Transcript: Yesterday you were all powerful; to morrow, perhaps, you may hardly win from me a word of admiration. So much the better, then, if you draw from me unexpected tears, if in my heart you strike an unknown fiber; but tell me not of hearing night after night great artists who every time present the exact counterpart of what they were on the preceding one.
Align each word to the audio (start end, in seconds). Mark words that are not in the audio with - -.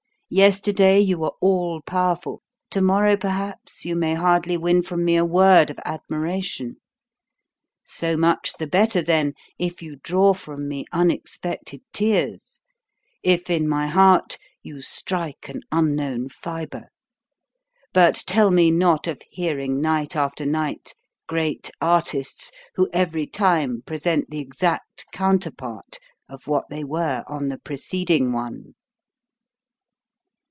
Yesterday 0.33 1.01
you 1.01 1.17
were 1.17 1.33
all 1.41 1.81
powerful; 1.81 2.41
to 2.69 2.79
morrow, 2.79 3.17
perhaps, 3.17 3.83
you 3.83 3.97
may 3.97 4.13
hardly 4.13 4.55
win 4.55 4.81
from 4.81 5.03
me 5.03 5.17
a 5.17 5.25
word 5.25 5.69
of 5.69 5.77
admiration. 5.83 6.77
So 7.83 8.15
much 8.15 8.53
the 8.53 8.65
better, 8.65 9.01
then, 9.01 9.33
if 9.59 9.81
you 9.81 9.97
draw 9.97 10.33
from 10.33 10.69
me 10.69 10.85
unexpected 10.93 11.81
tears, 11.91 12.61
if 13.21 13.49
in 13.49 13.67
my 13.67 13.87
heart 13.87 14.37
you 14.63 14.81
strike 14.81 15.49
an 15.49 15.63
unknown 15.69 16.29
fiber; 16.29 16.87
but 17.93 18.23
tell 18.25 18.51
me 18.51 18.71
not 18.71 19.07
of 19.07 19.21
hearing 19.31 19.81
night 19.81 20.15
after 20.15 20.45
night 20.45 20.95
great 21.27 21.69
artists 21.81 22.51
who 22.75 22.87
every 22.93 23.27
time 23.27 23.81
present 23.85 24.29
the 24.29 24.39
exact 24.39 25.05
counterpart 25.11 25.97
of 26.29 26.47
what 26.47 26.69
they 26.69 26.85
were 26.85 27.25
on 27.27 27.49
the 27.49 27.57
preceding 27.57 28.31
one. 28.31 28.75